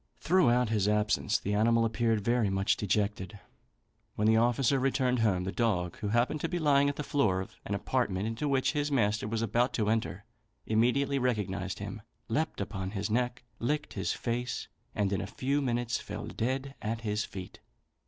Throughout 0.19 0.69
his 0.69 0.87
absence, 0.87 1.37
the 1.37 1.53
animal 1.53 1.85
appeared 1.85 2.21
very 2.21 2.49
much 2.49 2.75
dejected. 2.75 3.37
When 4.15 4.25
the 4.27 4.35
officer 4.35 4.79
returned 4.79 5.19
home, 5.19 5.43
the 5.43 5.51
dog, 5.51 5.95
who 5.99 6.07
happened 6.07 6.41
to 6.41 6.49
be 6.49 6.57
lying 6.57 6.89
at 6.89 6.95
the 6.95 7.03
door 7.03 7.39
of 7.41 7.53
an 7.65 7.75
apartment 7.75 8.25
into 8.25 8.49
which 8.49 8.71
his 8.71 8.91
master 8.91 9.27
was 9.27 9.43
about 9.43 9.73
to 9.73 9.91
enter, 9.91 10.23
immediately 10.65 11.19
recognised 11.19 11.77
him, 11.77 12.01
leapt 12.29 12.59
upon 12.59 12.89
his 12.89 13.11
neck, 13.11 13.43
licked 13.59 13.93
his 13.93 14.11
face, 14.11 14.67
and 14.95 15.13
in 15.13 15.21
a 15.21 15.27
few 15.27 15.61
minutes 15.61 15.99
fell 15.99 16.25
dead 16.25 16.73
at 16.81 17.01
his 17.01 17.23
feet. 17.23 17.59